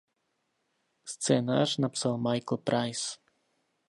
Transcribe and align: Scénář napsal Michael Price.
Scénář 1.05 1.77
napsal 1.77 2.17
Michael 2.17 2.57
Price. 2.57 3.17